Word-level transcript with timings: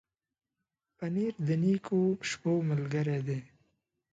پنېر 0.97 1.33
د 1.47 1.49
نېکو 1.61 1.99
شپو 2.29 2.53
ملګری 2.69 3.19
دی. 3.27 3.39